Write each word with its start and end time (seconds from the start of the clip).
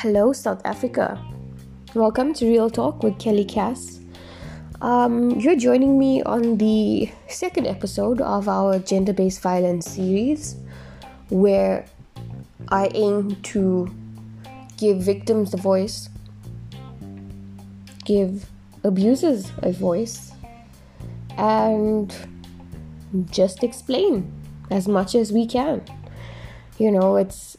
Hello, 0.00 0.30
South 0.30 0.60
Africa. 0.66 1.18
Welcome 1.94 2.34
to 2.34 2.46
Real 2.46 2.68
Talk 2.68 3.02
with 3.02 3.18
Kelly 3.18 3.46
Cass. 3.46 3.98
Um, 4.82 5.30
you're 5.30 5.56
joining 5.56 5.98
me 5.98 6.22
on 6.22 6.58
the 6.58 7.10
second 7.28 7.66
episode 7.66 8.20
of 8.20 8.46
our 8.46 8.78
gender 8.78 9.14
based 9.14 9.40
violence 9.40 9.90
series, 9.90 10.56
where 11.30 11.86
I 12.68 12.90
aim 12.92 13.36
to 13.44 13.88
give 14.76 14.98
victims 14.98 15.54
a 15.54 15.56
voice, 15.56 16.10
give 18.04 18.50
abusers 18.84 19.50
a 19.62 19.72
voice, 19.72 20.30
and 21.38 22.14
just 23.30 23.64
explain 23.64 24.30
as 24.70 24.88
much 24.88 25.14
as 25.14 25.32
we 25.32 25.46
can. 25.46 25.80
You 26.78 26.90
know, 26.90 27.16
it's 27.16 27.56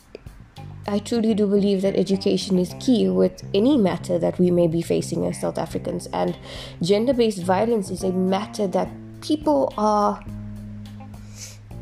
I 0.90 1.00
truly 1.00 1.34
do 1.34 1.48
believe 1.48 1.82
that 1.82 1.98
education 1.98 2.58
is 2.58 2.74
key 2.80 3.10
with 3.10 3.44
any 3.54 3.78
matter 3.78 4.18
that 4.20 4.40
we 4.40 4.52
may 4.52 4.68
be 4.68 4.82
facing 4.82 5.26
as 5.26 5.42
South 5.42 5.58
Africans, 5.58 6.08
and 6.14 6.38
gender 6.82 7.14
based 7.14 7.44
violence 7.44 7.90
is 7.90 8.04
a 8.04 8.12
matter 8.12 8.68
that 8.68 8.90
people 9.20 9.74
are. 9.78 10.24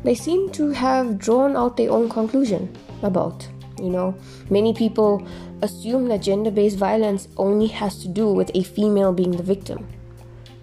They 0.02 0.16
seem 0.16 0.50
to 0.52 0.70
have 0.70 1.18
drawn 1.18 1.56
out 1.56 1.76
their 1.76 1.92
own 1.92 2.08
conclusion 2.08 2.76
about. 3.02 3.48
You 3.78 3.90
know, 3.90 4.14
many 4.50 4.74
people 4.74 5.24
assume 5.62 6.08
that 6.08 6.22
gender 6.22 6.50
based 6.50 6.76
violence 6.76 7.28
only 7.36 7.68
has 7.68 8.02
to 8.02 8.08
do 8.08 8.32
with 8.32 8.50
a 8.54 8.64
female 8.64 9.12
being 9.12 9.36
the 9.36 9.42
victim. 9.42 9.86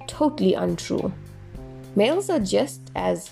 Totally 0.07 0.53
untrue. 0.53 1.13
Males 1.95 2.29
are 2.29 2.39
just 2.39 2.81
as 2.95 3.31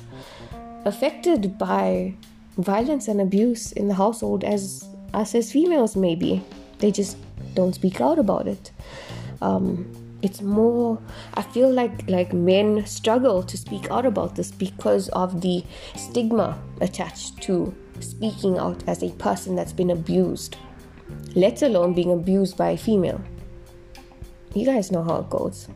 affected 0.86 1.58
by 1.58 2.16
violence 2.58 3.08
and 3.08 3.20
abuse 3.20 3.72
in 3.74 3.88
the 3.88 3.96
household 3.96 4.44
as 4.44 4.88
us 5.14 5.36
as 5.36 5.52
females 5.52 5.96
maybe. 5.96 6.44
They 6.80 6.92
just 6.92 7.18
don't 7.54 7.74
speak 7.74 8.02
out 8.02 8.20
about 8.20 8.48
it. 8.48 8.72
Um, 9.42 9.98
it's 10.22 10.40
more 10.40 11.02
i 11.34 11.42
feel 11.42 11.74
like 11.74 12.08
like 12.08 12.32
men 12.32 12.86
struggle 12.86 13.42
to 13.42 13.58
speak 13.58 13.90
out 13.90 14.06
about 14.06 14.36
this 14.36 14.52
because 14.52 15.10
of 15.10 15.42
the 15.42 15.64
stigma 15.96 16.62
attached 16.80 17.42
to 17.42 17.74
speaking 18.00 18.56
out 18.60 18.84
as 18.88 19.02
a 19.02 19.10
person 19.14 19.56
that's 19.56 19.74
been 19.74 19.90
abused 19.90 20.58
let 21.36 21.62
alone 21.62 21.94
being 21.94 22.12
abused 22.12 22.58
by 22.58 22.72
a 22.72 22.78
female. 22.78 23.22
You 24.54 24.66
guys 24.66 24.92
know 24.92 25.04
how 25.04 25.18
it 25.18 25.30
goes. 25.30 25.68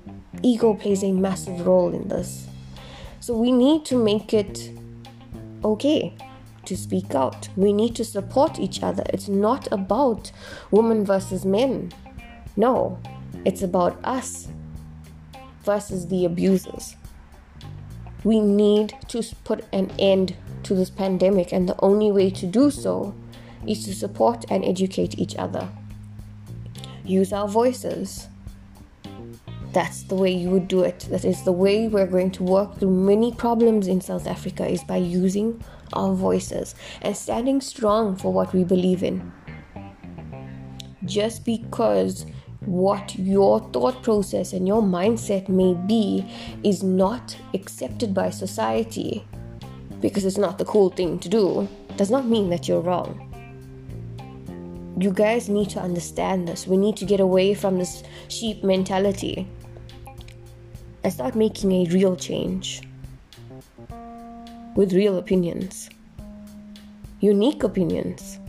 Ego 0.44 0.74
plays 0.74 1.04
a 1.04 1.12
massive 1.12 1.66
role 1.66 1.94
in 1.94 2.08
this. 2.08 2.48
So 3.22 3.36
we 3.36 3.52
need 3.52 3.86
to 3.86 4.04
make 4.04 4.34
it 4.34 4.72
okay 5.64 6.16
to 6.68 6.78
speak 6.78 7.16
out. 7.16 7.50
We 7.56 7.74
need 7.74 7.96
to 7.96 8.06
support 8.06 8.60
each 8.60 8.82
other. 8.84 9.04
It's 9.10 9.28
not 9.28 9.72
about 9.72 10.32
women 10.72 11.06
versus 11.06 11.46
men. 11.46 11.92
No, 12.56 13.00
it's 13.46 13.62
about 13.62 14.04
us 14.04 14.48
versus 15.64 16.08
the 16.08 16.26
abusers. 16.26 16.96
We 18.24 18.40
need 18.40 18.96
to 19.10 19.24
put 19.44 19.66
an 19.72 19.92
end 20.00 20.36
to 20.64 20.74
this 20.74 20.90
pandemic, 20.90 21.52
and 21.52 21.70
the 21.70 21.80
only 21.82 22.12
way 22.12 22.30
to 22.32 22.48
do 22.48 22.72
so 22.72 23.14
is 23.68 23.86
to 23.86 23.94
support 23.94 24.46
and 24.50 24.66
educate 24.66 25.20
each 25.20 25.36
other. 25.36 25.70
Use 27.04 27.32
our 27.32 27.48
voices. 27.48 28.28
That's 29.74 30.04
the 30.04 30.16
way 30.16 30.32
you 30.32 30.50
would 30.50 30.68
do 30.68 30.82
it. 30.82 31.00
That 31.12 31.26
is 31.26 31.44
the 31.44 31.52
way 31.52 31.88
we're 31.88 32.08
going 32.08 32.32
to 32.32 32.44
work 32.44 32.80
through 32.80 32.92
many 32.92 33.34
problems 33.34 33.88
in 33.88 34.02
South 34.02 34.26
Africa 34.26 34.66
is 34.66 34.84
by 34.84 34.98
using 34.98 35.62
our 35.94 36.14
voices 36.14 36.76
and 37.02 37.16
standing 37.16 37.62
strong 37.62 38.16
for 38.16 38.32
what 38.32 38.54
we 38.54 38.64
believe 38.64 39.04
in. 39.04 39.32
Just 41.06 41.46
because 41.46 42.26
what 42.62 43.16
your 43.16 43.60
thought 43.72 44.02
process 44.02 44.54
and 44.54 44.68
your 44.68 44.82
mindset 44.82 45.48
may 45.50 45.74
be 45.74 46.26
is 46.64 46.82
not 46.82 47.38
accepted 47.54 48.14
by 48.14 48.30
society 48.30 49.26
because 50.02 50.26
it's 50.26 50.38
not 50.38 50.58
the 50.58 50.66
cool 50.66 50.90
thing 50.90 51.20
to 51.20 51.30
do 51.30 51.68
does 51.96 52.12
not 52.12 52.26
mean 52.26 52.50
that 52.50 52.68
you're 52.68 52.82
wrong. 52.82 53.22
You 55.00 55.12
guys 55.12 55.50
need 55.50 55.70
to 55.72 55.80
understand 55.80 56.48
this. 56.48 56.68
We 56.68 56.78
need 56.78 56.98
to 56.98 57.06
get 57.06 57.20
away 57.20 57.54
from 57.54 57.78
this 57.78 58.04
sheep 58.28 58.64
mentality 58.64 59.48
and 61.04 61.14
start 61.14 61.36
making 61.36 61.72
a 61.72 61.86
real 61.92 62.16
change 62.16 62.82
with 64.76 64.94
real 64.94 65.18
opinions, 65.18 65.90
unique 67.20 67.64
opinions. 67.64 68.40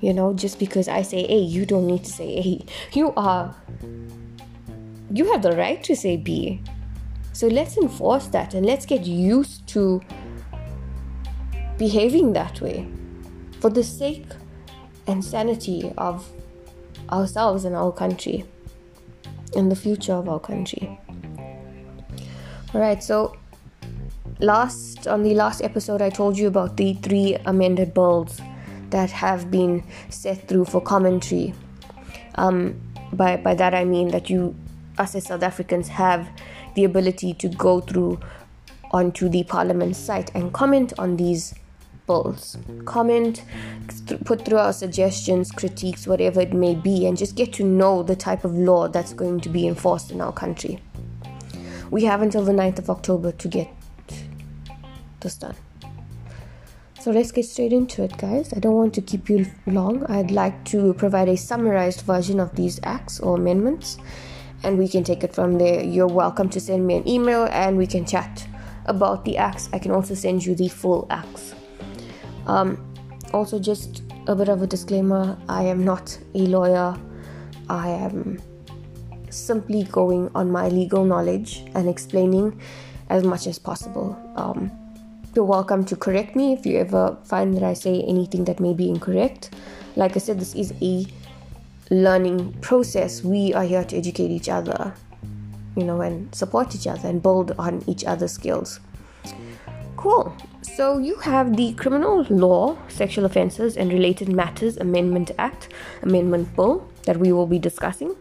You 0.00 0.12
know, 0.12 0.34
just 0.34 0.58
because 0.58 0.88
I 0.88 1.02
say 1.02 1.24
A, 1.28 1.38
you 1.38 1.64
don't 1.64 1.86
need 1.86 2.04
to 2.04 2.10
say 2.10 2.38
A. 2.38 2.66
You 2.92 3.12
are, 3.16 3.54
you 5.12 5.30
have 5.30 5.42
the 5.42 5.52
right 5.52 5.82
to 5.84 5.94
say 5.94 6.16
B. 6.16 6.60
So 7.32 7.46
let's 7.46 7.76
enforce 7.76 8.26
that 8.28 8.54
and 8.54 8.66
let's 8.66 8.84
get 8.84 9.06
used 9.06 9.66
to 9.68 10.02
behaving 11.78 12.32
that 12.32 12.60
way 12.60 12.88
for 13.60 13.70
the 13.70 13.84
sake 13.84 14.26
and 15.06 15.24
sanity 15.24 15.92
of 15.96 16.28
ourselves 17.10 17.64
and 17.64 17.76
our 17.76 17.92
country 17.92 18.44
and 19.54 19.70
the 19.70 19.76
future 19.76 20.14
of 20.14 20.28
our 20.28 20.40
country. 20.40 20.98
All 22.74 22.80
right, 22.80 23.02
so 23.02 23.36
last 24.42 25.06
on 25.06 25.22
the 25.22 25.34
last 25.34 25.62
episode 25.62 26.02
I 26.02 26.10
told 26.10 26.36
you 26.36 26.48
about 26.48 26.76
the 26.76 26.94
three 26.94 27.36
amended 27.46 27.94
bills 27.94 28.40
that 28.90 29.10
have 29.10 29.50
been 29.50 29.84
set 30.10 30.48
through 30.48 30.66
for 30.66 30.80
commentary. 30.80 31.54
Um, 32.34 32.80
by 33.12 33.36
by 33.36 33.54
that 33.54 33.74
I 33.74 33.84
mean 33.84 34.08
that 34.08 34.28
you, 34.28 34.54
us 34.98 35.14
as 35.14 35.26
South 35.26 35.42
Africans, 35.42 35.88
have 35.88 36.28
the 36.74 36.84
ability 36.84 37.34
to 37.34 37.48
go 37.48 37.80
through 37.80 38.20
onto 38.90 39.28
the 39.28 39.44
Parliament 39.44 39.96
site 39.96 40.30
and 40.34 40.52
comment 40.52 40.92
on 40.98 41.16
these 41.16 41.54
bills. 42.06 42.58
Comment, 42.84 43.42
th- 44.06 44.20
put 44.24 44.44
through 44.44 44.58
our 44.58 44.72
suggestions, 44.72 45.50
critiques, 45.50 46.06
whatever 46.06 46.40
it 46.40 46.52
may 46.52 46.74
be, 46.74 47.06
and 47.06 47.16
just 47.16 47.36
get 47.36 47.52
to 47.54 47.64
know 47.64 48.02
the 48.02 48.16
type 48.16 48.44
of 48.44 48.54
law 48.54 48.88
that's 48.88 49.12
going 49.12 49.40
to 49.40 49.48
be 49.48 49.66
enforced 49.66 50.10
in 50.10 50.20
our 50.20 50.32
country. 50.32 50.78
We 51.90 52.04
have 52.04 52.22
until 52.22 52.44
the 52.44 52.52
9th 52.52 52.80
of 52.80 52.90
October 52.90 53.32
to 53.32 53.48
get 53.48 53.68
this 55.22 55.36
done. 55.36 55.56
So 57.00 57.10
let's 57.10 57.32
get 57.32 57.46
straight 57.46 57.72
into 57.72 58.04
it, 58.04 58.16
guys. 58.16 58.52
I 58.52 58.60
don't 58.60 58.76
want 58.76 58.94
to 58.94 59.00
keep 59.00 59.28
you 59.28 59.46
long. 59.66 60.06
I'd 60.06 60.30
like 60.30 60.64
to 60.66 60.94
provide 60.94 61.28
a 61.28 61.36
summarized 61.36 62.02
version 62.02 62.38
of 62.38 62.54
these 62.54 62.78
acts 62.84 63.18
or 63.18 63.36
amendments, 63.36 63.98
and 64.62 64.78
we 64.78 64.86
can 64.86 65.02
take 65.02 65.24
it 65.24 65.34
from 65.34 65.58
there. 65.58 65.82
You're 65.82 66.06
welcome 66.06 66.48
to 66.50 66.60
send 66.60 66.86
me 66.86 66.94
an 66.94 67.08
email 67.08 67.48
and 67.50 67.76
we 67.76 67.88
can 67.88 68.06
chat 68.06 68.46
about 68.86 69.24
the 69.24 69.36
acts. 69.36 69.68
I 69.72 69.80
can 69.80 69.90
also 69.90 70.14
send 70.14 70.46
you 70.46 70.54
the 70.54 70.68
full 70.68 71.08
acts. 71.10 71.56
Um, 72.46 72.78
also, 73.32 73.58
just 73.58 74.04
a 74.28 74.36
bit 74.36 74.48
of 74.48 74.62
a 74.62 74.66
disclaimer 74.68 75.36
I 75.48 75.64
am 75.64 75.84
not 75.84 76.16
a 76.34 76.46
lawyer, 76.46 76.96
I 77.68 77.88
am 77.88 78.40
simply 79.30 79.84
going 79.84 80.30
on 80.36 80.52
my 80.52 80.68
legal 80.68 81.04
knowledge 81.04 81.64
and 81.74 81.88
explaining 81.88 82.60
as 83.10 83.24
much 83.24 83.48
as 83.48 83.58
possible. 83.58 84.16
Um, 84.36 84.70
you're 85.34 85.44
welcome 85.44 85.84
to 85.86 85.96
correct 85.96 86.36
me 86.36 86.52
if 86.52 86.66
you 86.66 86.78
ever 86.78 87.16
find 87.24 87.54
that 87.56 87.62
I 87.62 87.72
say 87.72 88.02
anything 88.02 88.44
that 88.44 88.60
may 88.60 88.74
be 88.74 88.90
incorrect. 88.90 89.50
Like 89.96 90.14
I 90.14 90.18
said, 90.18 90.38
this 90.38 90.54
is 90.54 90.74
a 90.82 91.06
learning 91.90 92.52
process. 92.60 93.24
We 93.24 93.54
are 93.54 93.64
here 93.64 93.82
to 93.84 93.96
educate 93.96 94.30
each 94.30 94.50
other, 94.50 94.92
you 95.74 95.84
know, 95.84 96.02
and 96.02 96.34
support 96.34 96.74
each 96.74 96.86
other 96.86 97.08
and 97.08 97.22
build 97.22 97.52
on 97.58 97.82
each 97.86 98.04
other's 98.04 98.32
skills. 98.32 98.80
Cool. 99.96 100.36
So 100.60 100.98
you 100.98 101.16
have 101.16 101.56
the 101.56 101.72
Criminal 101.74 102.26
Law, 102.28 102.76
Sexual 102.88 103.24
Offences 103.24 103.76
and 103.76 103.90
Related 103.90 104.28
Matters 104.28 104.76
Amendment 104.76 105.30
Act, 105.38 105.72
Amendment 106.02 106.54
Bill 106.56 106.86
that 107.04 107.16
we 107.16 107.32
will 107.32 107.46
be 107.46 107.58
discussing. 107.58 108.16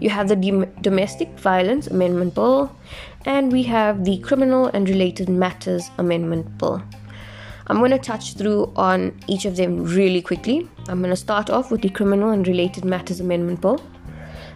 You 0.00 0.10
have 0.10 0.28
the 0.28 0.36
Domestic 0.82 1.28
Violence 1.38 1.86
Amendment 1.86 2.34
Bill, 2.34 2.70
and 3.24 3.50
we 3.50 3.62
have 3.64 4.04
the 4.04 4.18
Criminal 4.18 4.66
and 4.66 4.88
Related 4.88 5.28
Matters 5.28 5.90
Amendment 5.96 6.58
Bill. 6.58 6.82
I'm 7.68 7.78
going 7.78 7.90
to 7.90 7.98
touch 7.98 8.34
through 8.34 8.72
on 8.76 9.18
each 9.26 9.44
of 9.44 9.56
them 9.56 9.84
really 9.84 10.22
quickly. 10.22 10.68
I'm 10.88 11.00
going 11.00 11.10
to 11.10 11.16
start 11.16 11.50
off 11.50 11.70
with 11.70 11.82
the 11.82 11.88
Criminal 11.88 12.30
and 12.30 12.46
Related 12.46 12.84
Matters 12.84 13.20
Amendment 13.20 13.60
Bill. 13.60 13.82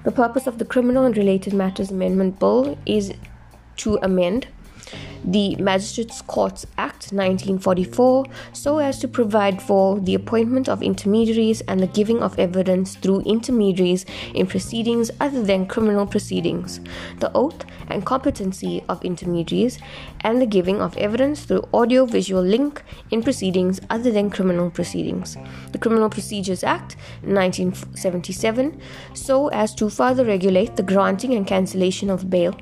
The 0.05 0.13
purpose 0.13 0.47
of 0.47 0.59
the 0.59 0.65
Criminal 0.65 1.05
and 1.05 1.17
Related 1.17 1.53
Matters 1.53 1.91
Amendment 1.91 2.39
Bill 2.39 2.79
is 2.87 3.13
to 3.79 3.99
amend 4.03 4.47
the 5.25 5.57
Magistrates 5.57 6.23
Courts 6.23 6.67
Act 6.79 7.13
1944 7.13 8.27
so 8.53 8.79
as 8.79 8.99
to 9.01 9.09
provide 9.09 9.61
for 9.61 10.01
the 10.01 10.15
appointment 10.15 10.69
of 10.69 10.83
intermediaries 10.83 11.61
and 11.63 11.81
the 11.81 11.87
giving 11.87 12.23
of 12.23 12.39
evidence 12.39 12.97
through 12.97 13.21
intermediaries 13.21 14.07
in 14.35 14.47
proceedings 14.47 15.11
other 15.21 15.43
than 15.43 15.67
criminal 15.67 16.07
proceedings, 16.07 16.81
the 17.19 17.31
oath 17.35 17.65
and 17.89 18.07
competency 18.07 18.83
of 18.89 19.05
intermediaries, 19.05 19.79
and 20.21 20.41
the 20.41 20.47
giving 20.47 20.81
of 20.81 20.97
evidence 20.97 21.45
through 21.45 21.69
audio 21.73 22.07
visual 22.07 22.43
link 22.43 22.83
in 23.11 23.23
proceedings 23.23 23.81
other 23.91 24.11
than 24.11 24.31
criminal 24.31 24.71
proceedings, 24.71 25.37
the 25.73 25.79
Criminal 25.79 26.09
Procedures 26.09 26.65
Act 26.65 26.97
1977 27.23 28.81
so 29.15 29.49
as 29.49 29.75
to 29.75 29.91
further 29.91 30.25
regulate 30.25 30.77
the 30.77 30.83
granting 30.83 31.35
and 31.35 31.47
cancellation 31.47 32.11
of 32.11 32.31
bail 32.31 32.55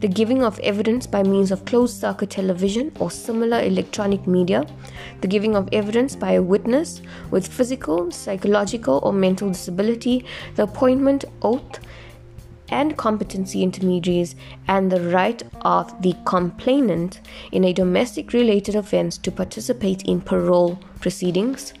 the 0.00 0.08
giving 0.08 0.42
of 0.42 0.58
evidence 0.60 1.06
by 1.06 1.22
means 1.22 1.50
of 1.50 1.64
closed 1.64 2.00
circuit 2.00 2.30
television 2.30 2.92
or 2.98 3.10
similar 3.10 3.60
electronic 3.60 4.26
media, 4.26 4.66
the 5.20 5.28
giving 5.28 5.56
of 5.56 5.68
evidence 5.72 6.16
by 6.16 6.32
a 6.32 6.42
witness 6.42 7.02
with 7.30 7.46
physical, 7.46 8.10
psychological, 8.10 9.00
or 9.02 9.12
mental 9.12 9.48
disability, 9.48 10.24
the 10.54 10.62
appointment, 10.62 11.24
oath, 11.42 11.80
and 12.68 12.96
competency 12.96 13.62
intermediaries, 13.62 14.36
and 14.68 14.90
the 14.90 15.10
right 15.10 15.42
of 15.62 16.00
the 16.02 16.14
complainant 16.24 17.20
in 17.52 17.64
a 17.64 17.72
domestic 17.72 18.32
related 18.32 18.74
offense 18.76 19.18
to 19.18 19.30
participate 19.30 20.04
in 20.04 20.20
parole 20.20 20.78
proceedings 21.00 21.74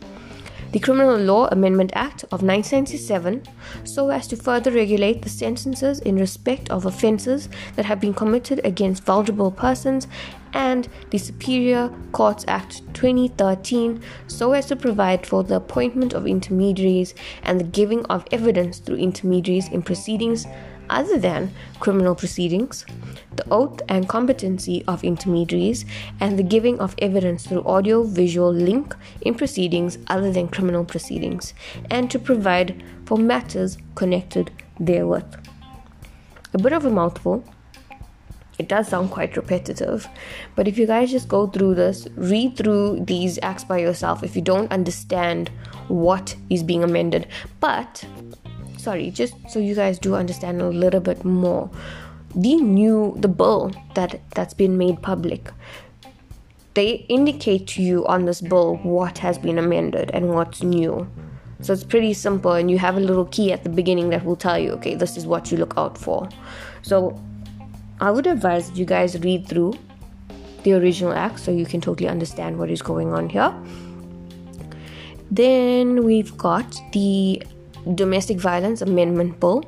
the 0.72 0.78
Criminal 0.78 1.16
Law 1.16 1.48
Amendment 1.48 1.90
Act 1.94 2.22
of 2.24 2.42
1997 2.42 3.42
so 3.84 4.10
as 4.10 4.28
to 4.28 4.36
further 4.36 4.70
regulate 4.70 5.22
the 5.22 5.28
sentences 5.28 5.98
in 6.00 6.16
respect 6.16 6.70
of 6.70 6.86
offences 6.86 7.48
that 7.74 7.86
have 7.86 8.00
been 8.00 8.14
committed 8.14 8.60
against 8.64 9.04
vulnerable 9.04 9.50
persons 9.50 10.06
and 10.52 10.88
the 11.10 11.18
Superior 11.18 11.90
Courts 12.12 12.44
Act 12.46 12.82
2013 12.94 14.00
so 14.28 14.52
as 14.52 14.66
to 14.66 14.76
provide 14.76 15.26
for 15.26 15.42
the 15.42 15.56
appointment 15.56 16.12
of 16.12 16.26
intermediaries 16.26 17.14
and 17.42 17.58
the 17.58 17.64
giving 17.64 18.04
of 18.06 18.24
evidence 18.30 18.78
through 18.78 18.96
intermediaries 18.96 19.68
in 19.68 19.82
proceedings 19.82 20.46
other 20.90 21.18
than 21.18 21.52
criminal 21.78 22.14
proceedings, 22.14 22.84
the 23.36 23.48
oath 23.50 23.80
and 23.88 24.08
competency 24.08 24.84
of 24.86 25.04
intermediaries, 25.04 25.84
and 26.20 26.38
the 26.38 26.42
giving 26.42 26.78
of 26.80 26.94
evidence 26.98 27.46
through 27.46 27.64
audio 27.64 28.02
visual 28.02 28.52
link 28.52 28.94
in 29.22 29.34
proceedings 29.34 29.98
other 30.08 30.32
than 30.32 30.48
criminal 30.48 30.84
proceedings, 30.84 31.54
and 31.90 32.10
to 32.10 32.18
provide 32.18 32.82
for 33.06 33.16
matters 33.16 33.78
connected 33.94 34.50
therewith. 34.78 35.36
A 36.52 36.58
bit 36.58 36.72
of 36.72 36.84
a 36.84 36.90
mouthful. 36.90 37.44
It 38.58 38.68
does 38.68 38.88
sound 38.88 39.10
quite 39.10 39.38
repetitive, 39.38 40.06
but 40.54 40.68
if 40.68 40.76
you 40.76 40.86
guys 40.86 41.10
just 41.10 41.28
go 41.28 41.46
through 41.46 41.76
this, 41.76 42.06
read 42.14 42.58
through 42.58 43.06
these 43.06 43.38
acts 43.42 43.64
by 43.64 43.78
yourself 43.78 44.22
if 44.22 44.36
you 44.36 44.42
don't 44.42 44.70
understand 44.70 45.50
what 45.88 46.36
is 46.50 46.62
being 46.62 46.84
amended. 46.84 47.26
But 47.60 48.04
sorry, 48.82 49.10
just 49.10 49.34
so 49.48 49.58
you 49.58 49.74
guys 49.74 49.98
do 49.98 50.14
understand 50.14 50.60
a 50.60 50.68
little 50.68 51.00
bit 51.00 51.24
more. 51.24 51.70
The 52.34 52.56
new 52.56 53.16
the 53.18 53.28
bill 53.28 53.72
that 53.94 54.20
that's 54.34 54.54
been 54.54 54.78
made 54.78 55.02
public, 55.02 55.50
they 56.74 57.06
indicate 57.08 57.66
to 57.68 57.82
you 57.82 58.06
on 58.06 58.24
this 58.24 58.40
bill 58.40 58.76
what 58.76 59.18
has 59.18 59.38
been 59.38 59.58
amended 59.58 60.10
and 60.12 60.30
what's 60.34 60.62
new. 60.62 61.08
So 61.62 61.72
it's 61.72 61.84
pretty 61.84 62.14
simple, 62.14 62.52
and 62.52 62.70
you 62.70 62.78
have 62.78 62.96
a 62.96 63.00
little 63.00 63.26
key 63.26 63.52
at 63.52 63.64
the 63.64 63.68
beginning 63.68 64.10
that 64.10 64.24
will 64.24 64.36
tell 64.36 64.58
you, 64.58 64.72
okay, 64.72 64.94
this 64.94 65.16
is 65.16 65.26
what 65.26 65.50
you 65.52 65.58
look 65.58 65.74
out 65.76 65.98
for. 65.98 66.28
So 66.82 67.20
I 68.00 68.10
would 68.10 68.26
advise 68.26 68.70
you 68.78 68.86
guys 68.86 69.18
read 69.20 69.46
through 69.46 69.74
the 70.62 70.72
original 70.72 71.12
act 71.12 71.40
so 71.40 71.50
you 71.50 71.66
can 71.66 71.80
totally 71.80 72.08
understand 72.08 72.58
what 72.58 72.70
is 72.70 72.80
going 72.80 73.12
on 73.12 73.28
here. 73.28 73.52
Then 75.30 76.04
we've 76.04 76.36
got 76.38 76.80
the 76.92 77.42
Domestic 77.94 78.38
Violence 78.38 78.82
Amendment 78.82 79.40
Bill. 79.40 79.64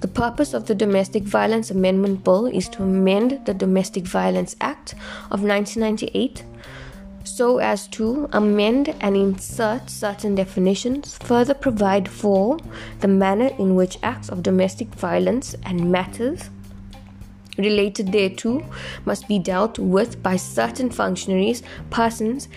The 0.00 0.08
purpose 0.08 0.54
of 0.54 0.66
the 0.66 0.74
Domestic 0.74 1.24
Violence 1.24 1.70
Amendment 1.70 2.24
Bill 2.24 2.46
is 2.46 2.68
to 2.70 2.82
amend 2.82 3.46
the 3.46 3.54
Domestic 3.54 4.04
Violence 4.04 4.56
Act 4.60 4.94
of 5.30 5.42
1998 5.42 6.44
so 7.24 7.58
as 7.58 7.88
to 7.88 8.28
amend 8.32 8.94
and 9.00 9.16
insert 9.16 9.90
certain 9.90 10.34
definitions, 10.34 11.18
further 11.18 11.54
provide 11.54 12.08
for 12.08 12.56
the 13.00 13.08
manner 13.08 13.50
in 13.58 13.74
which 13.74 13.98
acts 14.02 14.28
of 14.28 14.42
domestic 14.42 14.88
violence 14.94 15.54
and 15.64 15.90
matters 15.90 16.50
related 17.58 18.08
thereto 18.08 18.64
must 19.04 19.26
be 19.28 19.38
dealt 19.38 19.78
with 19.78 20.22
by 20.22 20.36
certain 20.36 20.90
functionaries, 20.90 21.62
persons, 21.90 22.48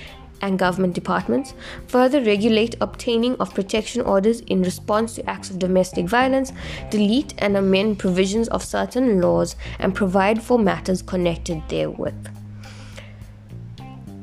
and 0.41 0.59
government 0.59 0.93
departments, 0.93 1.53
further 1.87 2.21
regulate 2.21 2.75
obtaining 2.81 3.35
of 3.37 3.53
protection 3.53 4.01
orders 4.01 4.41
in 4.41 4.61
response 4.61 5.15
to 5.15 5.29
acts 5.29 5.49
of 5.49 5.59
domestic 5.59 6.05
violence, 6.05 6.51
delete 6.89 7.33
and 7.39 7.57
amend 7.57 7.99
provisions 7.99 8.47
of 8.49 8.63
certain 8.63 9.21
laws, 9.21 9.55
and 9.79 9.95
provide 9.95 10.41
for 10.41 10.57
matters 10.57 11.01
connected 11.01 11.61
therewith. 11.69 12.27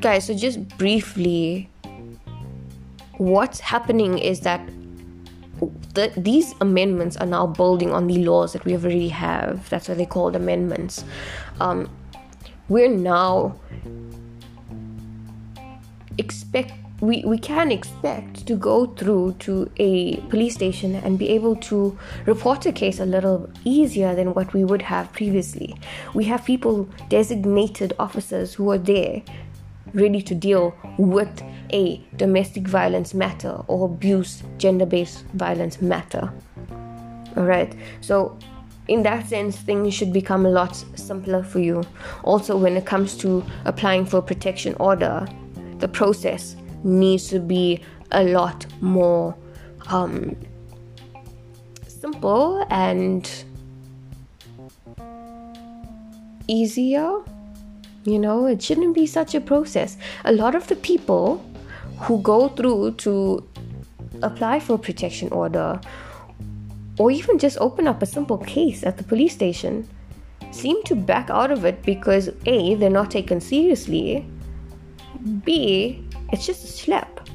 Guys, 0.01 0.27
so 0.27 0.35
just 0.35 0.67
briefly, 0.79 1.69
what's 3.17 3.61
happening 3.61 4.19
is 4.19 4.41
that 4.41 4.61
the, 5.95 6.13
these 6.17 6.55
amendments 6.61 7.17
are 7.17 7.27
now 7.27 7.47
building 7.47 7.91
on 7.91 8.07
the 8.07 8.19
laws 8.19 8.53
that 8.53 8.65
we 8.65 8.75
already 8.75 9.09
have. 9.09 9.69
That's 9.71 9.89
why 9.89 9.95
they're 9.95 10.05
called 10.07 10.37
amendments. 10.37 11.05
Um, 11.61 11.89
we're 12.69 12.91
now 12.91 13.59
expect 16.19 16.73
we, 17.01 17.23
we 17.27 17.37
can 17.37 17.71
expect 17.71 18.47
to 18.47 18.55
go 18.55 18.87
through 18.87 19.37
to 19.41 19.71
a 19.77 20.17
police 20.29 20.55
station 20.55 20.95
and 20.95 21.19
be 21.19 21.29
able 21.29 21.57
to 21.57 21.99
report 22.25 22.65
a 22.65 22.73
case 22.73 23.01
a 23.01 23.05
little 23.05 23.51
easier 23.65 24.15
than 24.15 24.33
what 24.33 24.55
we 24.55 24.65
would 24.65 24.83
have 24.83 25.13
previously. 25.13 25.77
We 26.15 26.25
have 26.25 26.45
people, 26.45 26.89
designated 27.11 27.93
officers, 27.99 28.55
who 28.55 28.71
are 28.71 28.79
there 28.79 29.23
ready 29.93 30.23
to 30.23 30.35
deal 30.35 30.75
with 30.99 31.43
a 31.71 32.01
domestic 32.17 32.67
violence 32.67 33.13
matter 33.13 33.63
or 33.67 33.87
abuse, 33.87 34.43
gender 34.57 34.87
based 34.87 35.25
violence 35.35 35.83
matter. 35.83 36.33
Alright, 37.37 37.75
so 38.01 38.39
in 38.89 39.03
that 39.03 39.27
sense, 39.27 39.57
things 39.57 39.93
should 39.93 40.13
become 40.13 40.47
a 40.47 40.51
lot 40.51 40.77
simpler 40.95 41.43
for 41.43 41.59
you. 41.59 41.83
Also, 42.23 42.57
when 42.57 42.77
it 42.77 42.87
comes 42.87 43.17
to 43.19 43.45
applying 43.65 44.07
for 44.07 44.19
a 44.19 44.23
protection 44.23 44.75
order, 44.79 45.27
the 45.79 45.89
process 45.89 46.57
needs 46.85 47.29
to 47.29 47.41
be 47.41 47.81
a 48.13 48.25
lot 48.25 48.67
more 48.81 49.35
um, 49.89 50.37
simple 51.87 52.67
and 52.71 53.45
easier. 56.49 57.21
You 58.05 58.19
know, 58.21 58.47
it 58.47 58.63
shouldn't 58.63 58.95
be 58.95 59.07
such 59.07 59.35
a 59.35 59.41
process. 59.41 59.97
A 60.25 60.33
lot 60.33 60.55
of 60.55 60.69
the 60.69 60.77
people 60.77 61.45
who 62.01 62.21
go 62.23 62.49
through 62.49 62.93
to 62.93 63.47
apply 64.23 64.61
for 64.61 64.75
a 64.75 64.79
protection 64.79 65.29
order 65.33 65.81
or 66.99 67.11
even 67.11 67.39
just 67.39 67.59
open 67.59 67.87
up 67.87 68.03
a 68.03 68.07
simple 68.07 68.39
case 68.39 68.85
at 68.85 68.97
the 68.97 69.05
police 69.05 69.35
station 69.35 69.87
seem 70.51 70.83
to 70.85 70.95
back 70.95 71.29
out 71.29 71.51
of 71.51 71.65
it 71.65 71.83
because 71.83 72.31
A, 72.47 72.75
they're 72.77 72.89
not 72.89 73.11
taken 73.11 73.41
seriously 73.41 74.27
B, 75.45 76.05
it's 76.33 76.47
just 76.47 76.65
a 76.65 76.67
slap. 76.67 77.29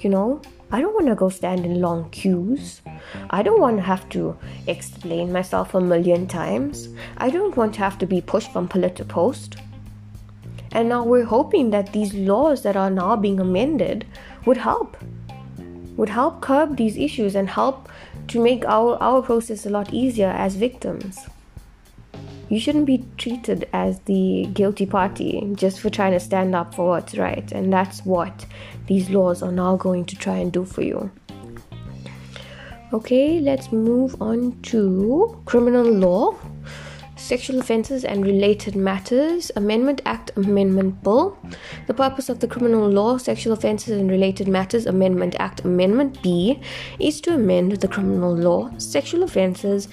You 0.00 0.10
know, 0.10 0.42
I 0.70 0.80
don't 0.80 0.94
want 0.94 1.06
to 1.06 1.14
go 1.14 1.28
stand 1.28 1.64
in 1.64 1.80
long 1.80 2.10
queues. 2.10 2.82
I 3.30 3.42
don't 3.42 3.60
want 3.60 3.78
to 3.78 3.82
have 3.82 4.08
to 4.10 4.36
explain 4.66 5.32
myself 5.32 5.74
a 5.74 5.80
million 5.80 6.26
times. 6.26 6.88
I 7.16 7.30
don't 7.30 7.56
want 7.56 7.74
to 7.74 7.80
have 7.80 7.98
to 7.98 8.06
be 8.06 8.20
pushed 8.20 8.52
from 8.52 8.68
pillar 8.68 8.90
to 8.90 9.04
post. 9.04 9.56
And 10.72 10.90
now 10.90 11.04
we're 11.04 11.24
hoping 11.24 11.70
that 11.70 11.92
these 11.92 12.12
laws 12.12 12.62
that 12.62 12.76
are 12.76 12.90
now 12.90 13.16
being 13.16 13.40
amended 13.40 14.06
would 14.44 14.58
help. 14.58 14.96
Would 15.96 16.10
help 16.10 16.42
curb 16.42 16.76
these 16.76 16.96
issues 16.96 17.34
and 17.34 17.48
help 17.48 17.88
to 18.28 18.42
make 18.42 18.64
our, 18.66 19.02
our 19.02 19.22
process 19.22 19.64
a 19.64 19.70
lot 19.70 19.92
easier 19.94 20.28
as 20.28 20.56
victims 20.56 21.26
you 22.48 22.58
shouldn't 22.58 22.86
be 22.86 23.04
treated 23.16 23.68
as 23.72 23.98
the 24.00 24.48
guilty 24.52 24.86
party 24.86 25.50
just 25.54 25.80
for 25.80 25.90
trying 25.90 26.12
to 26.12 26.20
stand 26.20 26.54
up 26.54 26.74
for 26.74 26.88
what's 26.88 27.16
right. 27.16 27.50
And 27.52 27.72
that's 27.72 28.04
what 28.04 28.46
these 28.86 29.10
laws 29.10 29.42
are 29.42 29.52
now 29.52 29.76
going 29.76 30.04
to 30.06 30.16
try 30.16 30.36
and 30.36 30.52
do 30.52 30.64
for 30.64 30.82
you. 30.82 31.10
Okay, 32.92 33.40
let's 33.40 33.70
move 33.70 34.20
on 34.22 34.58
to 34.62 35.38
criminal 35.44 35.84
law. 35.84 36.34
Sexual 37.28 37.60
Offences 37.60 38.06
and 38.06 38.24
Related 38.24 38.74
Matters 38.74 39.52
Amendment 39.54 40.00
Act 40.06 40.30
Amendment 40.34 41.02
Bill. 41.02 41.36
The 41.86 41.92
purpose 41.92 42.30
of 42.30 42.40
the 42.40 42.48
Criminal 42.48 42.88
Law 42.88 43.18
Sexual 43.18 43.52
Offences 43.52 44.00
and 44.00 44.10
Related 44.10 44.48
Matters 44.48 44.86
Amendment 44.86 45.36
Act 45.38 45.62
Amendment 45.62 46.22
B 46.22 46.58
is 46.98 47.20
to 47.20 47.34
amend 47.34 47.72
the 47.72 47.86
Criminal 47.86 48.34
Law 48.34 48.70
Sexual 48.78 49.24
Offences 49.24 49.88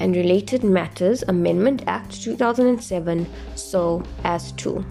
and 0.00 0.16
Related 0.16 0.64
Matters 0.64 1.22
Amendment 1.28 1.84
Act 1.86 2.24
2007 2.24 3.24
so 3.54 4.02
as 4.24 4.50
to 4.52 4.84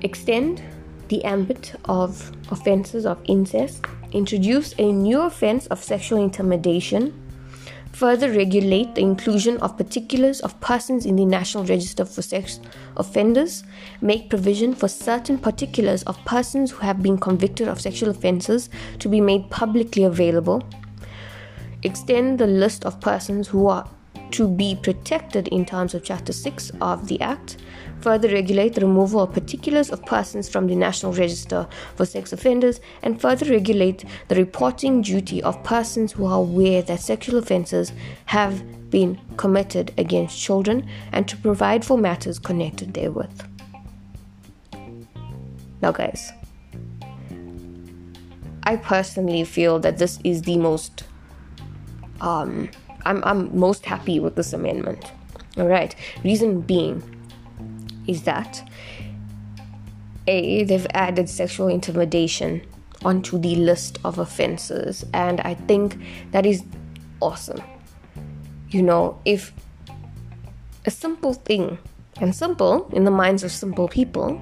extend 0.00 0.64
the 1.06 1.24
ambit 1.24 1.76
of 1.84 2.32
offences 2.50 3.06
of 3.06 3.20
incest, 3.26 3.84
introduce 4.10 4.74
a 4.78 4.90
new 4.90 5.20
offence 5.20 5.68
of 5.68 5.80
sexual 5.80 6.20
intimidation 6.20 7.22
further 7.96 8.30
regulate 8.30 8.94
the 8.94 9.00
inclusion 9.00 9.56
of 9.62 9.78
particulars 9.78 10.40
of 10.40 10.60
persons 10.60 11.06
in 11.06 11.16
the 11.16 11.24
National 11.24 11.64
Register 11.64 12.04
for 12.04 12.20
Sex 12.20 12.60
Offenders, 12.98 13.64
make 14.02 14.28
provision 14.28 14.74
for 14.74 14.86
certain 14.86 15.38
particulars 15.38 16.02
of 16.02 16.22
persons 16.26 16.72
who 16.72 16.80
have 16.80 17.02
been 17.02 17.16
convicted 17.16 17.68
of 17.68 17.80
sexual 17.80 18.10
offences 18.10 18.68
to 18.98 19.08
be 19.08 19.18
made 19.18 19.48
publicly 19.48 20.04
available, 20.04 20.62
extend 21.84 22.38
the 22.38 22.46
list 22.46 22.84
of 22.84 23.00
persons 23.00 23.48
who 23.48 23.66
are 23.66 23.88
to 24.32 24.46
be 24.46 24.78
protected 24.82 25.48
in 25.48 25.64
terms 25.64 25.94
of 25.94 26.04
Chapter 26.04 26.34
6 26.34 26.72
of 26.82 27.08
the 27.08 27.18
Act, 27.22 27.56
further 28.00 28.28
regulate 28.28 28.74
the 28.74 28.80
removal 28.80 29.20
of 29.20 29.32
particulars 29.32 29.90
of 29.90 30.04
persons 30.04 30.48
from 30.48 30.66
the 30.66 30.76
National 30.76 31.12
Register 31.12 31.66
for 31.94 32.04
Sex 32.04 32.32
Offenders, 32.32 32.80
and 33.02 33.20
further 33.20 33.50
regulate 33.50 34.04
the 34.28 34.34
reporting 34.34 35.02
duty 35.02 35.42
of 35.42 35.62
persons 35.64 36.12
who 36.12 36.26
are 36.26 36.38
aware 36.38 36.82
that 36.82 37.00
sexual 37.00 37.38
offences 37.38 37.92
have 38.26 38.90
been 38.90 39.20
committed 39.36 39.92
against 39.98 40.40
children, 40.40 40.88
and 41.12 41.26
to 41.28 41.36
provide 41.36 41.84
for 41.84 41.98
matters 41.98 42.38
connected 42.38 42.94
therewith. 42.94 43.42
Now, 45.82 45.92
guys, 45.92 46.32
I 48.62 48.76
personally 48.76 49.44
feel 49.44 49.78
that 49.80 49.98
this 49.98 50.18
is 50.24 50.42
the 50.42 50.56
most 50.56 51.04
um, 52.20 52.70
I'm, 53.04 53.22
I'm 53.24 53.56
most 53.56 53.86
happy 53.86 54.18
with 54.20 54.34
this 54.34 54.52
amendment. 54.52 55.12
All 55.56 55.68
right. 55.68 55.94
Reason 56.24 56.60
being 56.60 57.02
is 58.06 58.22
that 58.22 58.68
A, 60.26 60.64
they've 60.64 60.86
added 60.94 61.28
sexual 61.28 61.68
intimidation 61.68 62.62
onto 63.04 63.38
the 63.38 63.56
list 63.56 63.98
of 64.04 64.18
offenses, 64.18 65.04
and 65.12 65.40
I 65.40 65.54
think 65.54 65.98
that 66.32 66.46
is 66.46 66.64
awesome. 67.20 67.62
You 68.70 68.82
know, 68.82 69.20
if 69.24 69.52
a 70.84 70.90
simple 70.90 71.34
thing, 71.34 71.78
and 72.20 72.34
simple 72.34 72.88
in 72.92 73.04
the 73.04 73.10
minds 73.10 73.44
of 73.44 73.52
simple 73.52 73.88
people, 73.88 74.40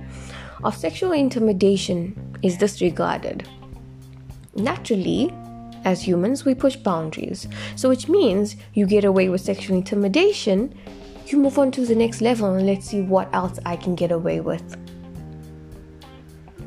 of 0.62 0.76
sexual 0.76 1.12
intimidation 1.12 2.36
is 2.42 2.56
disregarded, 2.56 3.48
naturally 4.54 5.32
as 5.84 6.06
humans, 6.06 6.44
we 6.44 6.54
push 6.54 6.76
boundaries. 6.76 7.46
So, 7.76 7.88
which 7.88 8.08
means 8.08 8.56
you 8.72 8.86
get 8.86 9.04
away 9.04 9.28
with 9.28 9.40
sexual 9.40 9.76
intimidation, 9.76 10.74
you 11.26 11.38
move 11.38 11.58
on 11.58 11.70
to 11.72 11.86
the 11.86 11.94
next 11.94 12.20
level 12.20 12.54
and 12.54 12.66
let's 12.66 12.86
see 12.86 13.00
what 13.00 13.32
else 13.34 13.58
I 13.64 13.76
can 13.76 13.94
get 13.94 14.12
away 14.12 14.40
with. 14.40 14.76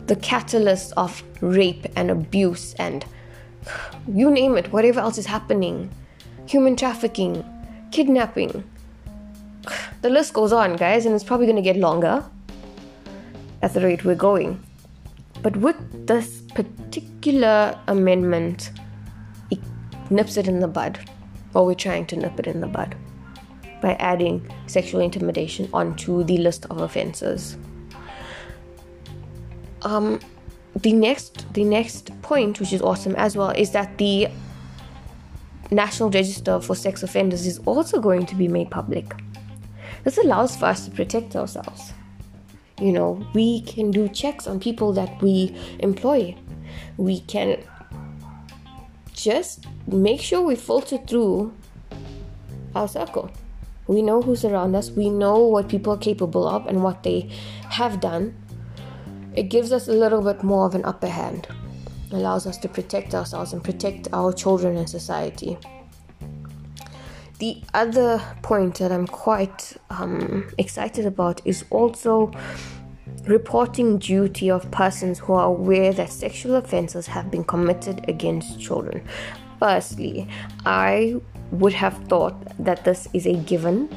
The 0.08 0.16
catalyst 0.16 0.94
of 0.98 1.22
rape 1.42 1.86
and 1.96 2.10
abuse 2.10 2.74
and 2.76 3.06
you 4.08 4.32
name 4.32 4.58
it, 4.58 4.72
whatever 4.72 5.00
else 5.00 5.18
is 5.18 5.26
happening 5.26 5.90
human 6.48 6.76
trafficking, 6.76 7.44
kidnapping. 7.92 8.64
The 10.02 10.12
list 10.12 10.34
goes 10.34 10.54
on, 10.54 10.76
guys, 10.76 11.06
and 11.06 11.16
it's 11.16 11.24
probably 11.24 11.48
going 11.48 11.58
to 11.58 11.62
get 11.62 11.76
longer 11.76 12.24
at 13.64 13.74
the 13.74 13.82
rate 13.82 14.06
we're 14.06 14.16
going. 14.16 14.64
But 15.42 15.58
with 15.58 15.76
this 16.08 16.42
particular 16.54 17.78
amendment, 17.88 18.72
it 19.50 19.60
nips 20.12 20.38
it 20.38 20.48
in 20.48 20.60
the 20.60 20.68
bud, 20.68 21.00
or 21.54 21.66
we're 21.66 21.74
trying 21.74 22.06
to 22.08 22.16
nip 22.16 22.40
it 22.40 22.48
in 22.48 22.62
the 22.62 22.68
bud 22.68 22.96
by 23.82 23.94
adding 23.96 24.48
sexual 24.68 25.02
intimidation 25.02 25.70
onto 25.74 26.24
the 26.24 26.38
list 26.38 26.66
of 26.70 26.82
offenses. 26.82 27.58
Um, 29.84 30.20
the 30.82 30.94
next, 30.94 31.52
the 31.54 31.64
next 31.64 32.22
point, 32.22 32.60
which 32.60 32.74
is 32.74 32.82
awesome 32.82 33.16
as 33.16 33.36
well, 33.36 33.50
is 33.50 33.72
that 33.72 33.98
the 33.98 34.28
National 35.72 36.10
Register 36.10 36.60
for 36.62 36.76
Sex 36.76 37.04
Offenders 37.04 37.46
is 37.46 37.60
also 37.66 38.00
going 38.00 38.26
to 38.26 38.36
be 38.36 38.48
made 38.48 38.72
public. 38.72 39.14
This 40.04 40.18
allows 40.18 40.56
for 40.56 40.66
us 40.66 40.86
to 40.86 40.92
protect 40.92 41.36
ourselves. 41.36 41.94
You 42.80 42.92
know, 42.92 43.26
we 43.34 43.62
can 43.62 43.92
do 43.92 44.08
checks 44.08 44.48
on 44.48 44.60
people 44.60 44.94
that 44.94 45.22
we 45.22 45.56
employ. 45.80 46.36
We 46.98 47.22
can 47.22 47.64
just 49.14 49.66
make 49.88 50.22
sure 50.22 50.42
we 50.42 50.56
filter 50.56 50.98
through 51.00 51.54
our 52.76 52.88
circle. 52.88 53.32
We 53.88 54.02
know 54.02 54.22
who's 54.22 54.44
around 54.44 54.76
us, 54.76 54.92
we 54.92 55.10
know 55.10 55.40
what 55.40 55.70
people 55.70 55.94
are 55.94 55.98
capable 55.98 56.48
of 56.48 56.68
and 56.68 56.84
what 56.84 57.04
they 57.04 57.30
have 57.70 58.00
done. 58.00 58.36
It 59.36 59.44
gives 59.44 59.72
us 59.72 59.88
a 59.88 59.94
little 59.94 60.22
bit 60.22 60.44
more 60.44 60.66
of 60.66 60.76
an 60.76 60.84
upper 60.84 61.08
hand, 61.08 61.48
allows 62.12 62.48
us 62.48 62.58
to 62.58 62.68
protect 62.68 63.14
ourselves 63.16 63.54
and 63.54 63.64
protect 63.64 64.08
our 64.12 64.34
children 64.34 64.78
and 64.78 64.90
society. 64.90 65.58
The 67.40 67.62
other 67.74 68.20
point 68.42 68.80
that 68.80 68.92
I'm 68.92 69.06
quite 69.06 69.78
um, 69.92 70.50
excited 70.58 71.06
about 71.06 71.40
is 71.46 71.66
also 71.70 72.32
reporting 73.28 74.00
duty 74.00 74.50
of 74.50 74.70
persons 74.72 75.20
who 75.20 75.34
are 75.34 75.46
aware 75.46 75.94
that 75.94 76.10
sexual 76.10 76.56
offences 76.56 77.06
have 77.08 77.30
been 77.30 77.44
committed 77.44 78.06
against 78.08 78.60
children. 78.60 79.06
Firstly, 79.60 80.28
I 80.66 81.22
would 81.52 81.74
have 81.74 81.98
thought 82.08 82.36
that 82.64 82.84
this 82.84 83.08
is 83.14 83.26
a 83.26 83.34
given. 83.34 83.90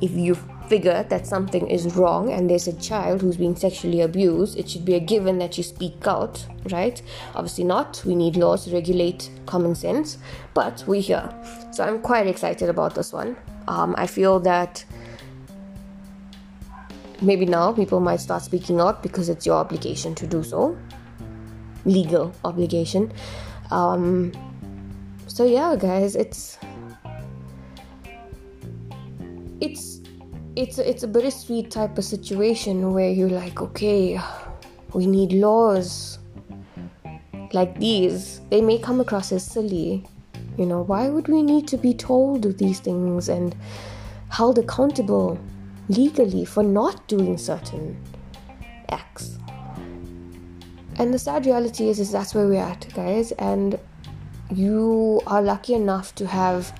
If 0.00 0.12
you 0.12 0.34
figure 0.68 1.04
that 1.08 1.26
something 1.26 1.68
is 1.68 1.94
wrong 1.94 2.32
and 2.32 2.48
there's 2.48 2.66
a 2.66 2.72
child 2.80 3.20
who's 3.20 3.36
being 3.36 3.54
sexually 3.56 4.00
abused, 4.00 4.58
it 4.58 4.68
should 4.68 4.84
be 4.84 4.94
a 4.94 5.00
given 5.00 5.38
that 5.38 5.56
you 5.56 5.62
speak 5.62 6.06
out, 6.06 6.44
right? 6.70 7.00
Obviously, 7.34 7.64
not. 7.64 8.02
We 8.04 8.14
need 8.14 8.36
laws 8.36 8.64
to 8.64 8.72
regulate 8.72 9.30
common 9.46 9.74
sense, 9.74 10.18
but 10.54 10.82
we're 10.86 11.02
here. 11.02 11.28
So 11.70 11.84
I'm 11.84 12.00
quite 12.00 12.26
excited 12.26 12.68
about 12.68 12.94
this 12.94 13.12
one. 13.12 13.36
Um, 13.68 13.94
I 13.96 14.06
feel 14.06 14.40
that 14.40 14.84
maybe 17.20 17.46
now 17.46 17.72
people 17.72 18.00
might 18.00 18.20
start 18.20 18.42
speaking 18.42 18.80
out 18.80 19.02
because 19.02 19.28
it's 19.28 19.46
your 19.46 19.56
obligation 19.56 20.14
to 20.14 20.26
do 20.26 20.42
so 20.42 20.76
legal 21.84 22.34
obligation 22.44 23.12
um, 23.70 24.32
so 25.34 25.44
yeah 25.44 25.74
guys 25.74 26.14
it's 26.14 26.58
it's 29.60 30.00
it's 30.54 30.78
it's 30.78 31.02
a 31.02 31.08
bittersweet 31.08 31.72
type 31.72 31.98
of 31.98 32.04
situation 32.04 32.92
where 32.92 33.10
you're 33.10 33.36
like 33.42 33.60
okay 33.60 34.20
we 34.92 35.06
need 35.06 35.32
laws 35.32 36.20
like 37.52 37.76
these 37.80 38.40
they 38.50 38.60
may 38.60 38.78
come 38.78 39.00
across 39.00 39.32
as 39.32 39.44
silly 39.44 40.06
you 40.56 40.66
know 40.66 40.82
why 40.82 41.08
would 41.08 41.26
we 41.26 41.42
need 41.42 41.66
to 41.66 41.76
be 41.76 41.92
told 41.92 42.44
these 42.58 42.78
things 42.78 43.28
and 43.28 43.56
held 44.28 44.56
accountable 44.58 45.36
legally 45.88 46.44
for 46.44 46.62
not 46.62 47.06
doing 47.08 47.36
certain 47.36 47.96
acts. 48.88 49.38
And 50.96 51.12
the 51.12 51.18
sad 51.18 51.46
reality 51.46 51.88
is, 51.88 51.98
is 51.98 52.12
that's 52.12 52.34
where 52.34 52.46
we're 52.46 52.62
at, 52.62 52.86
guys. 52.94 53.32
And 53.32 53.78
you 54.52 55.20
are 55.26 55.42
lucky 55.42 55.74
enough 55.74 56.14
to 56.16 56.26
have 56.26 56.72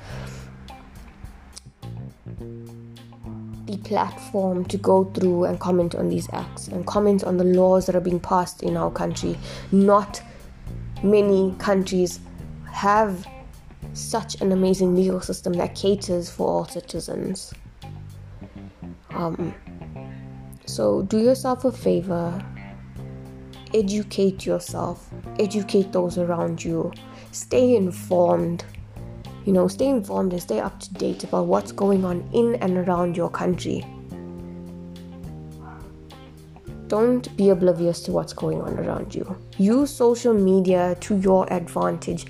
the 3.66 3.78
platform 3.78 4.64
to 4.66 4.76
go 4.76 5.04
through 5.04 5.44
and 5.44 5.58
comment 5.58 5.94
on 5.94 6.08
these 6.08 6.28
acts 6.32 6.68
and 6.68 6.86
comment 6.86 7.24
on 7.24 7.36
the 7.36 7.44
laws 7.44 7.86
that 7.86 7.96
are 7.96 8.00
being 8.00 8.20
passed 8.20 8.62
in 8.62 8.76
our 8.76 8.90
country. 8.90 9.38
Not 9.72 10.22
many 11.02 11.54
countries 11.58 12.20
have 12.70 13.26
such 13.94 14.40
an 14.40 14.52
amazing 14.52 14.94
legal 14.96 15.20
system 15.20 15.52
that 15.54 15.74
caters 15.74 16.28
for 16.28 16.48
all 16.48 16.64
citizens. 16.66 17.54
Um, 19.10 19.54
so 20.66 21.02
do 21.02 21.18
yourself 21.18 21.64
a 21.64 21.72
favor, 21.72 22.44
educate 23.72 24.44
yourself, 24.44 25.08
educate 25.38 25.92
those 25.92 26.18
around 26.18 26.64
you, 26.64 26.92
stay 27.34 27.76
informed. 27.76 28.64
You 29.44 29.52
know, 29.52 29.68
stay 29.68 29.88
informed 29.88 30.32
and 30.32 30.40
stay 30.40 30.60
up 30.60 30.80
to 30.80 30.94
date 30.94 31.24
about 31.24 31.46
what's 31.46 31.72
going 31.72 32.04
on 32.04 32.28
in 32.32 32.54
and 32.56 32.78
around 32.78 33.16
your 33.16 33.28
country. 33.28 33.84
Don't 36.88 37.34
be 37.36 37.50
oblivious 37.50 38.00
to 38.04 38.12
what's 38.12 38.32
going 38.32 38.60
on 38.62 38.78
around 38.78 39.14
you. 39.14 39.36
Use 39.58 39.90
social 39.90 40.32
media 40.32 40.96
to 41.00 41.16
your 41.16 41.52
advantage. 41.52 42.26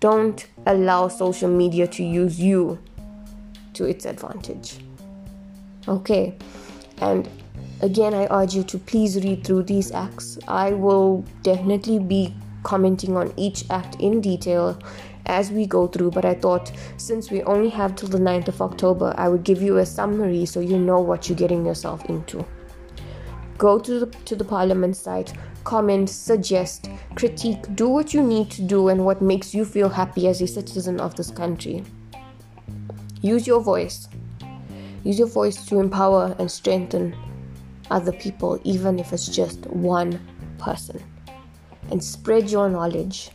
Don't 0.00 0.46
allow 0.66 1.08
social 1.08 1.48
media 1.48 1.86
to 1.86 2.02
use 2.02 2.40
you 2.40 2.78
to 3.74 3.84
its 3.84 4.04
advantage. 4.04 4.78
Okay, 5.86 6.34
and 7.00 7.28
again, 7.82 8.14
I 8.14 8.26
urge 8.30 8.54
you 8.54 8.62
to 8.64 8.78
please 8.78 9.22
read 9.22 9.44
through 9.44 9.64
these 9.64 9.92
acts. 9.92 10.38
I 10.48 10.72
will 10.72 11.24
definitely 11.42 11.98
be 11.98 12.34
commenting 12.62 13.16
on 13.16 13.32
each 13.36 13.64
act 13.70 13.96
in 14.00 14.20
detail 14.20 14.78
as 15.26 15.50
we 15.50 15.66
go 15.66 15.86
through, 15.86 16.10
but 16.10 16.24
I 16.24 16.34
thought 16.34 16.72
since 16.96 17.30
we 17.30 17.42
only 17.42 17.68
have 17.70 17.94
till 17.94 18.08
the 18.08 18.18
9th 18.18 18.48
of 18.48 18.62
October, 18.62 19.14
I 19.16 19.28
would 19.28 19.44
give 19.44 19.62
you 19.62 19.78
a 19.78 19.86
summary 19.86 20.46
so 20.46 20.60
you 20.60 20.78
know 20.78 21.00
what 21.00 21.28
you're 21.28 21.38
getting 21.38 21.64
yourself 21.64 22.04
into. 22.06 22.44
Go 23.58 23.78
to 23.78 24.00
the, 24.00 24.06
to 24.06 24.34
the 24.34 24.44
Parliament 24.44 24.96
site, 24.96 25.32
comment, 25.64 26.08
suggest, 26.08 26.88
critique, 27.14 27.62
do 27.74 27.88
what 27.88 28.14
you 28.14 28.22
need 28.22 28.50
to 28.52 28.62
do 28.62 28.88
and 28.88 29.04
what 29.04 29.20
makes 29.20 29.54
you 29.54 29.64
feel 29.64 29.88
happy 29.88 30.26
as 30.28 30.40
a 30.40 30.46
citizen 30.46 30.98
of 30.98 31.14
this 31.16 31.30
country. 31.30 31.84
Use 33.20 33.46
your 33.46 33.60
voice. 33.60 34.08
Use 35.04 35.18
your 35.18 35.28
voice 35.28 35.64
to 35.66 35.78
empower 35.78 36.34
and 36.38 36.50
strengthen 36.50 37.14
other 37.90 38.12
people, 38.12 38.58
even 38.64 38.98
if 38.98 39.12
it's 39.12 39.28
just 39.28 39.66
one 39.66 40.18
person. 40.58 41.02
And 41.90 42.02
spread 42.02 42.50
your 42.50 42.68
knowledge. 42.68 43.30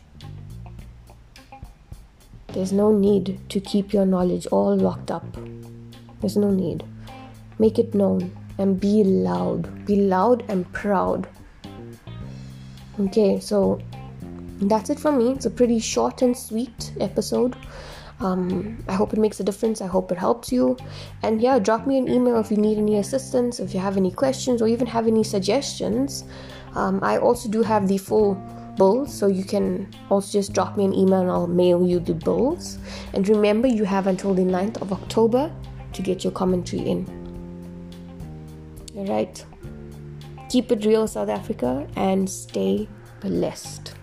There's 2.48 2.72
no 2.72 2.90
need 2.90 3.38
to 3.50 3.60
keep 3.60 3.92
your 3.92 4.06
knowledge 4.06 4.46
all 4.46 4.74
locked 4.74 5.10
up. 5.10 5.26
There's 6.20 6.36
no 6.36 6.50
need. 6.50 6.84
Make 7.58 7.78
it 7.78 7.94
known 7.94 8.34
and 8.58 8.80
be 8.80 9.04
loud. 9.04 9.84
Be 9.84 9.96
loud 9.96 10.42
and 10.48 10.70
proud. 10.72 11.28
Okay, 12.98 13.40
so 13.40 13.78
that's 14.60 14.88
it 14.88 14.98
from 14.98 15.18
me. 15.18 15.32
It's 15.32 15.44
a 15.44 15.50
pretty 15.50 15.78
short 15.78 16.22
and 16.22 16.36
sweet 16.36 16.92
episode. 16.98 17.54
Um, 18.20 18.82
I 18.88 18.94
hope 18.94 19.12
it 19.12 19.18
makes 19.18 19.38
a 19.40 19.44
difference. 19.44 19.82
I 19.82 19.86
hope 19.86 20.10
it 20.10 20.16
helps 20.16 20.50
you. 20.50 20.78
And 21.22 21.42
yeah, 21.42 21.58
drop 21.58 21.86
me 21.86 21.98
an 21.98 22.08
email 22.08 22.38
if 22.40 22.50
you 22.50 22.56
need 22.56 22.78
any 22.78 22.96
assistance, 22.96 23.60
if 23.60 23.74
you 23.74 23.80
have 23.80 23.98
any 23.98 24.10
questions, 24.10 24.62
or 24.62 24.68
even 24.68 24.86
have 24.86 25.06
any 25.06 25.22
suggestions. 25.22 26.24
Um, 26.76 27.00
I 27.02 27.16
also 27.16 27.48
do 27.48 27.62
have 27.62 27.88
the 27.88 27.98
full 27.98 28.34
bills, 28.76 29.12
so 29.12 29.26
you 29.26 29.44
can 29.44 29.90
also 30.10 30.30
just 30.38 30.52
drop 30.52 30.76
me 30.76 30.84
an 30.84 30.94
email 30.94 31.20
and 31.20 31.30
I'll 31.30 31.46
mail 31.46 31.84
you 31.84 31.98
the 31.98 32.14
bills. 32.14 32.78
And 33.14 33.26
remember, 33.28 33.66
you 33.66 33.84
have 33.84 34.06
until 34.06 34.34
the 34.34 34.42
9th 34.42 34.82
of 34.82 34.92
October 34.92 35.50
to 35.94 36.02
get 36.02 36.22
your 36.22 36.32
commentary 36.32 36.82
in. 36.82 37.06
Alright. 38.94 39.44
Keep 40.50 40.72
it 40.72 40.84
real, 40.84 41.08
South 41.08 41.30
Africa, 41.30 41.88
and 41.96 42.28
stay 42.28 42.88
blessed. 43.20 43.94